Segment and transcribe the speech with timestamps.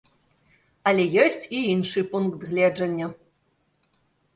[0.93, 3.15] Але ёсць і іншы пункт гледжання.